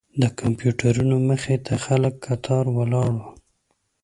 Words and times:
د 0.21 0.23
کمپیوټرونو 0.39 1.15
مخې 1.29 1.55
ته 1.65 1.73
خلک 1.85 2.13
کتار 2.25 2.65
ولاړ 2.77 3.09
وو. 3.19 3.29